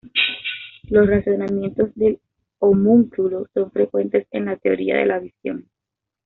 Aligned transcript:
Los 0.89 1.05
razonamientos 1.05 1.93
del 1.93 2.19
homúnculo 2.57 3.45
son 3.53 3.69
frecuentes 3.71 4.25
en 4.31 4.45
la 4.45 4.57
teoría 4.57 4.97
de 4.97 5.05
la 5.05 5.19
visión. 5.19 5.69